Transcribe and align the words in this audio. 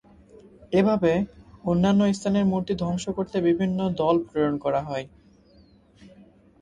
এভাবে 0.73 1.11
অন্যান্য 1.63 2.01
স্থানের 2.13 2.45
মূর্তি 2.45 2.73
ধ্বংস 2.79 3.05
করতে 3.17 3.37
বিভিন্ন 3.47 3.79
দল 3.99 4.15
প্রেরণ 4.27 4.55
করা 4.65 4.81
হয়। 4.89 5.05